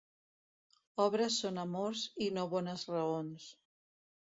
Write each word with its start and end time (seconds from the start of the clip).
Obres 1.05 1.37
són 1.43 1.61
amors 1.65 2.07
i 2.29 2.33
no 2.39 2.49
bones 2.57 2.89
raons. 2.95 3.49